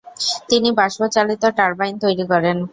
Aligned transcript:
তিনি 0.49 0.69
বাষ্পচালিত 0.79 1.43
টারবাইন 1.57 1.95
তৈরি 2.03 2.25
করেন। 2.31 2.57